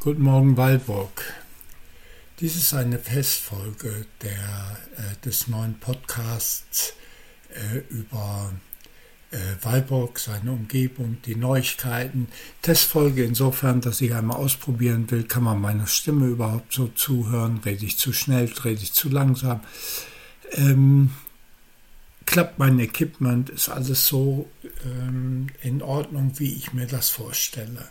[0.00, 1.24] Guten Morgen, Walburg.
[2.38, 6.92] Dies ist eine Festfolge der, äh, des neuen Podcasts
[7.52, 8.52] äh, über
[9.32, 12.28] äh, Walburg, seine Umgebung, die Neuigkeiten.
[12.62, 17.58] Testfolge insofern, dass ich einmal ausprobieren will, kann man meiner Stimme überhaupt so zuhören?
[17.64, 19.62] Rede ich zu schnell, rede ich zu langsam?
[20.52, 21.10] Ähm,
[22.24, 23.50] klappt mein Equipment?
[23.50, 24.48] Ist alles so
[24.84, 27.90] ähm, in Ordnung, wie ich mir das vorstelle?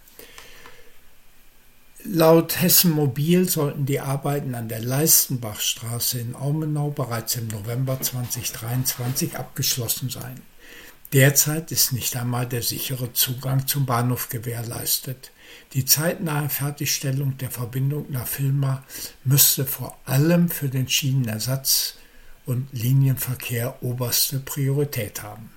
[2.04, 9.38] Laut Hessen Mobil sollten die Arbeiten an der Leistenbachstraße in Aumenau bereits im November 2023
[9.38, 10.42] abgeschlossen sein.
[11.14, 15.32] Derzeit ist nicht einmal der sichere Zugang zum Bahnhof gewährleistet.
[15.74, 18.84] Die zeitnahe Fertigstellung der Verbindung nach Vilma
[19.24, 21.98] müsste vor allem für den Schienenersatz
[22.48, 25.52] und Linienverkehr oberste Priorität haben.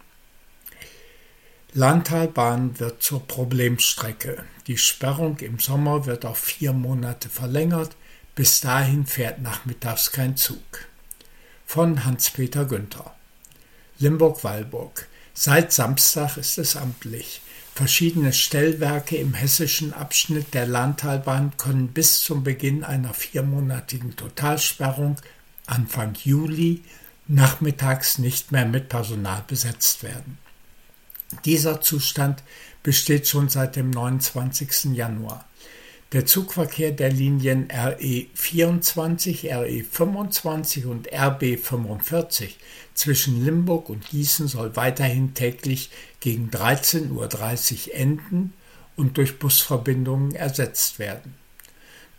[1.77, 4.45] Landtalbahn wird zur Problemstrecke.
[4.69, 7.97] Die Sperrung im Sommer wird auf vier Monate verlängert.
[8.37, 10.63] Bis dahin fährt nachmittags kein Zug.
[11.67, 13.13] Von Hans-Peter Günther.
[13.99, 15.09] Limburg-Walburg.
[15.35, 17.43] Seit Samstag ist es amtlich.
[17.75, 25.17] Verschiedene Stellwerke im hessischen Abschnitt der Landtalbahn können bis zum Beginn einer viermonatigen Totalsperrung
[25.67, 26.85] Anfang Juli
[27.27, 30.39] nachmittags nicht mehr mit Personal besetzt werden.
[31.45, 32.43] Dieser Zustand
[32.83, 34.95] besteht schon seit dem 29.
[34.95, 35.45] Januar.
[36.13, 42.57] Der Zugverkehr der Linien RE 24, RE 25 und RB 45
[42.95, 48.53] zwischen Limburg und Gießen soll weiterhin täglich gegen 13.30 Uhr enden
[48.95, 51.35] und durch Busverbindungen ersetzt werden.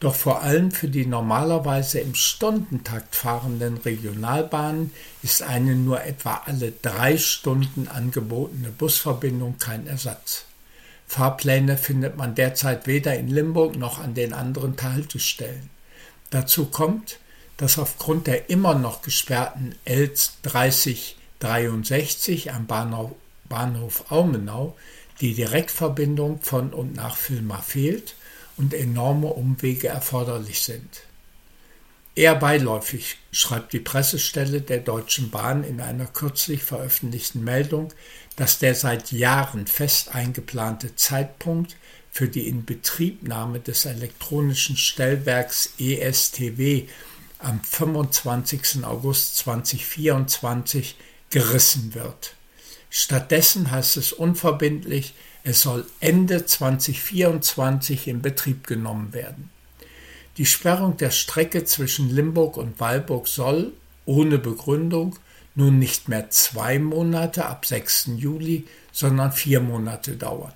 [0.05, 4.91] Doch vor allem für die normalerweise im Stundentakt fahrenden Regionalbahnen
[5.23, 10.45] ist eine nur etwa alle drei Stunden angebotene Busverbindung kein Ersatz.
[11.07, 15.71] Fahrpläne findet man derzeit weder in Limburg noch an den anderen Haltestellen.
[16.29, 17.17] Dazu kommt,
[17.57, 23.13] dass aufgrund der immer noch gesperrten ELS 3063 am Bahnhof,
[23.49, 24.77] Bahnhof Aumenau
[25.19, 28.13] die Direktverbindung von und nach Vilma fehlt
[28.57, 31.01] und enorme Umwege erforderlich sind.
[32.15, 37.91] Eher beiläufig schreibt die Pressestelle der Deutschen Bahn in einer kürzlich veröffentlichten Meldung,
[38.37, 41.75] dass der seit Jahren fest eingeplante Zeitpunkt
[42.11, 46.87] für die Inbetriebnahme des elektronischen Stellwerks ESTW
[47.39, 48.85] am 25.
[48.85, 50.95] August 2024
[51.29, 52.35] gerissen wird.
[52.89, 55.13] Stattdessen heißt es unverbindlich,
[55.45, 59.51] es soll Ende 2024 in Betrieb genommen werden.
[60.37, 63.71] Die Sperrung der Strecke zwischen Limburg und Weilburg soll,
[64.05, 65.17] ohne Begründung,
[65.53, 68.09] nun nicht mehr zwei Monate ab 6.
[68.17, 70.51] Juli, sondern vier Monate dauern.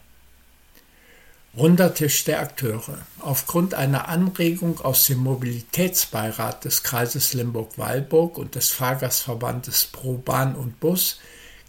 [1.55, 2.97] Runder Tisch der Akteure.
[3.19, 10.79] Aufgrund einer Anregung aus dem Mobilitätsbeirat des Kreises Limburg-Weilburg und des Fahrgastverbandes Pro Bahn und
[10.79, 11.19] Bus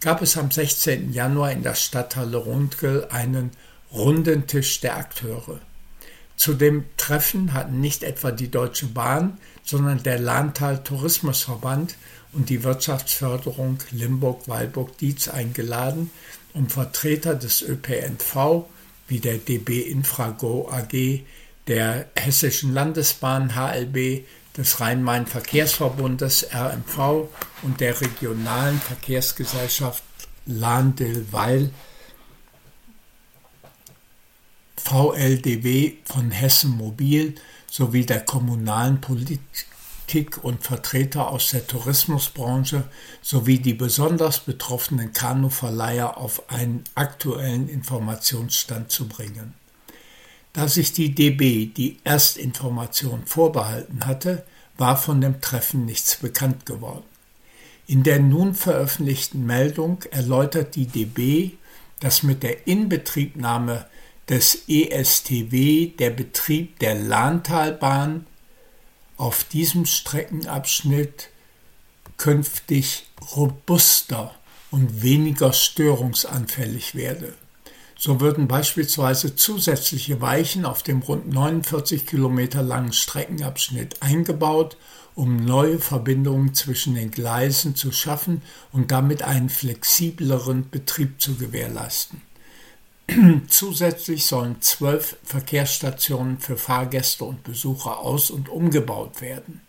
[0.01, 1.13] gab es am 16.
[1.13, 3.51] Januar in der Stadthalle Rundgel einen
[3.93, 5.61] runden Tisch der Akteure.
[6.37, 11.97] Zu dem Treffen hatten nicht etwa die Deutsche Bahn, sondern der Lahntal Tourismusverband
[12.33, 16.11] und die Wirtschaftsförderung Limburg-Weilburg-Dietz eingeladen,
[16.55, 18.65] um Vertreter des ÖPNV
[19.07, 21.25] wie der DB Infrago AG,
[21.67, 24.25] der Hessischen Landesbahn HLB,
[24.57, 27.29] des Rhein-Main-Verkehrsverbundes RMV
[27.63, 30.03] und der regionalen Verkehrsgesellschaft
[30.47, 31.71] Lahn-Dill-Weil
[34.77, 37.35] VLDW von Hessen Mobil
[37.71, 39.41] sowie der kommunalen Politik
[40.43, 42.89] und Vertreter aus der Tourismusbranche
[43.23, 49.55] sowie die besonders betroffenen Kanuverleiher auf einen aktuellen Informationsstand zu bringen.
[50.53, 54.45] Da sich die DB die Erstinformation vorbehalten hatte,
[54.77, 57.05] war von dem Treffen nichts bekannt geworden.
[57.87, 61.53] In der nun veröffentlichten Meldung erläutert die DB,
[62.01, 63.87] dass mit der Inbetriebnahme
[64.29, 68.27] des ESTW der Betrieb der Lahntalbahn
[69.17, 71.31] auf diesem Streckenabschnitt
[72.17, 73.07] künftig
[73.37, 74.35] robuster
[74.71, 77.35] und weniger störungsanfällig werde.
[78.03, 84.79] So würden beispielsweise zusätzliche Weichen auf dem rund 49 Kilometer langen Streckenabschnitt eingebaut,
[85.15, 88.41] um neue Verbindungen zwischen den Gleisen zu schaffen
[88.73, 92.23] und damit einen flexibleren Betrieb zu gewährleisten.
[93.49, 99.61] Zusätzlich sollen zwölf Verkehrsstationen für Fahrgäste und Besucher aus- und umgebaut werden.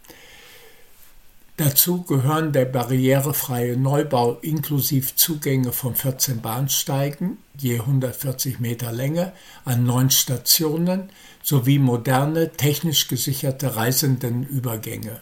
[1.57, 9.33] Dazu gehören der barrierefreie Neubau inklusive Zugänge von 14 Bahnsteigen, je 140 Meter Länge,
[9.65, 11.09] an neun Stationen
[11.43, 15.21] sowie moderne, technisch gesicherte Reisendenübergänge.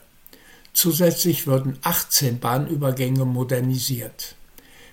[0.72, 4.36] Zusätzlich würden 18 Bahnübergänge modernisiert.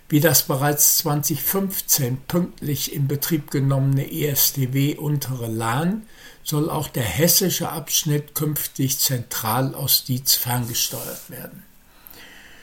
[0.09, 6.07] Wie das bereits 2015 pünktlich in Betrieb genommene ESTW Untere Lahn
[6.45, 11.65] soll auch der hessische Abschnitt künftig zentral aus Dietz ferngesteuert werden.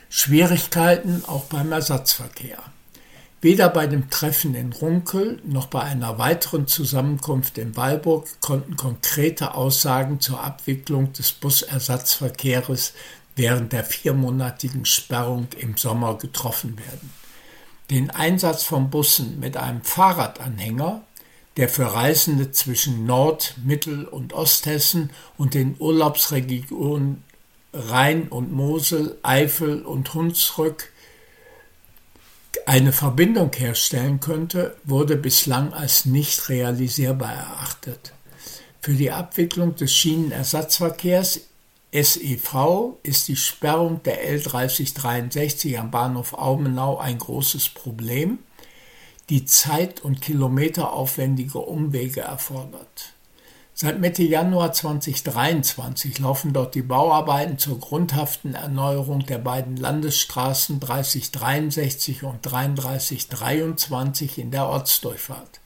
[0.09, 2.59] Schwierigkeiten auch beim Ersatzverkehr.
[3.41, 9.53] Weder bei dem Treffen in Runkel noch bei einer weiteren Zusammenkunft in Weilburg konnten konkrete
[9.53, 12.93] Aussagen zur Abwicklung des Busersatzverkehrs
[13.35, 17.22] während der viermonatigen Sperrung im Sommer getroffen werden.
[17.89, 21.03] Den Einsatz von Bussen mit einem Fahrradanhänger,
[21.57, 27.23] der für Reisende zwischen Nord-, Mittel- und Osthessen und den Urlaubsregionen
[27.73, 30.91] Rhein und Mosel, Eifel und Hunsrück
[32.65, 38.13] eine Verbindung herstellen könnte, wurde bislang als nicht realisierbar erachtet.
[38.81, 41.41] Für die Abwicklung des Schienenersatzverkehrs
[41.93, 48.39] SEV ist die Sperrung der L 3063 am Bahnhof Aumenau ein großes Problem,
[49.29, 53.13] die zeit- und kilometeraufwendige Umwege erfordert.
[53.75, 62.23] Seit Mitte Januar 2023 laufen dort die Bauarbeiten zur grundhaften Erneuerung der beiden Landesstraßen 3063
[62.23, 65.59] und 3323 in der Ortsdurchfahrt.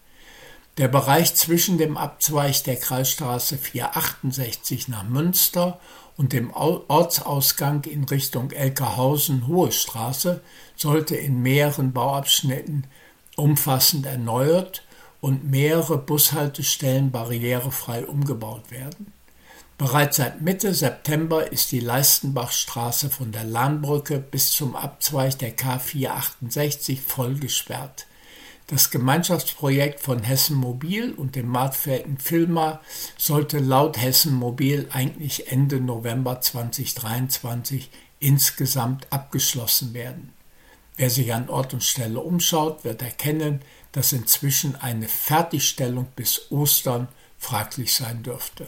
[0.78, 5.80] Der Bereich zwischen dem Abzweig der Kreisstraße 468 nach Münster
[6.18, 10.42] und dem Ortsausgang in Richtung Elkerhausen-Hohe Straße
[10.76, 12.88] sollte in mehreren Bauabschnitten
[13.36, 14.84] umfassend erneuert
[15.22, 19.14] und mehrere Bushaltestellen barrierefrei umgebaut werden.
[19.78, 25.78] Bereits seit Mitte September ist die Leistenbachstraße von der Lahnbrücke bis zum Abzweig der K
[25.78, 28.08] 468 voll gesperrt.
[28.70, 32.82] Das Gemeinschaftsprojekt von Hessen Mobil und dem Marktfähigen Filma
[33.18, 40.34] sollte laut Hessen Mobil eigentlich Ende November 2023 insgesamt abgeschlossen werden.
[40.98, 43.62] Wer sich an Ort und Stelle umschaut, wird erkennen,
[43.94, 48.68] dass inzwischen eine Fertigstellung bis Ostern fraglich sein dürfte.